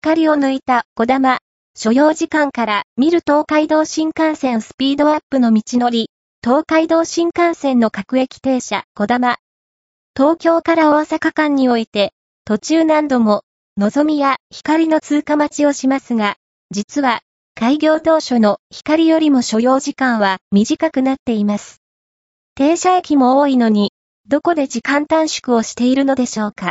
[0.00, 1.40] 光を抜いた小玉、
[1.76, 6.08] 所要時間から見る東海道新幹線スピードアップの道のり、
[6.40, 9.38] 東海道新幹線の各駅停車小玉。
[10.16, 12.12] 東京から大阪間において、
[12.44, 13.42] 途中何度も、
[13.76, 16.36] 望みや光の通過待ちをしますが、
[16.70, 17.22] 実は、
[17.56, 21.82] 開業当初の光よりも所要時間は短くなっています。
[22.54, 23.92] 停車駅も多いのに、
[24.28, 26.66] どこで時間短縮をしているのでしょうか。